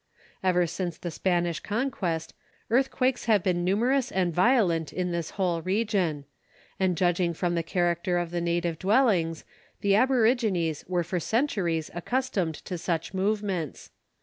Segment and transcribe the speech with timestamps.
[0.43, 2.33] Ever since the Spanish conquest,
[2.71, 6.25] earthquakes have been numerous and violent in this whole region;
[6.79, 9.45] and judging from the character of the native dwellings,
[9.81, 13.91] the aborigines were for centuries accustomed to such movements.